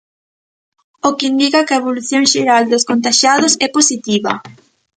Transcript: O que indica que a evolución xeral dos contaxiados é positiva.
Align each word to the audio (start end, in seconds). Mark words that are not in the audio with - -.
O 1.07 1.09
que 1.17 1.29
indica 1.31 1.65
que 1.67 1.73
a 1.75 1.81
evolución 1.81 2.23
xeral 2.33 2.63
dos 2.71 2.87
contaxiados 2.89 3.53
é 3.65 3.67
positiva. 3.77 4.33